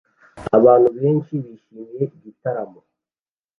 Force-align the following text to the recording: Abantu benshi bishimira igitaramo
Abantu 0.57 0.89
benshi 1.01 1.33
bishimira 1.45 2.03
igitaramo 2.17 2.79